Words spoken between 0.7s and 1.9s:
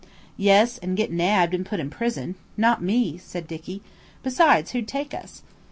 and get nabbed and put